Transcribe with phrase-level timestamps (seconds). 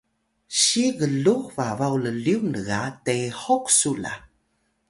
[0.61, 4.13] si glux babaw llyung lga tehuk su la